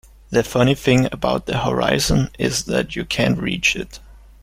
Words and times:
The 0.31 0.43
funny 0.43 0.73
thing 0.73 1.05
about 1.11 1.45
the 1.45 1.59
horizon 1.59 2.31
is 2.39 2.63
that 2.63 2.95
you 2.95 3.05
can't 3.05 3.37
reach 3.37 3.75
it. 3.75 3.99